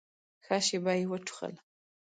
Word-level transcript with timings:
ښه 0.45 0.57
شېبه 0.65 0.93
يې 0.99 1.05
وټوخل. 1.09 1.53